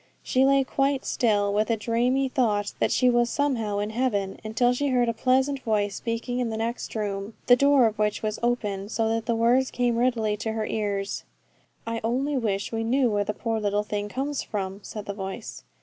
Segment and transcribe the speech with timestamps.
[0.23, 4.73] She lay quite still, with a dreamy thought that she was somehow in heaven, until
[4.73, 8.39] she heard a pleasant voice speaking in the next room, the door of which was
[8.41, 11.23] open, so that the words came readily to her ears.
[11.85, 15.63] 'I only wish we knew where the poor little thing comes from,' said the voice.